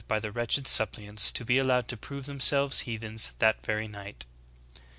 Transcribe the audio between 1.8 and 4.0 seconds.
to prove themselves heathens that very